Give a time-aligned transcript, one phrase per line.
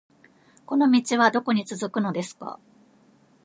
[0.65, 2.59] この道はどこに続くのですか